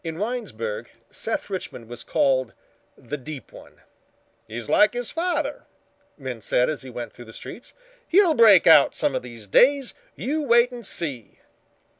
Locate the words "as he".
6.71-6.89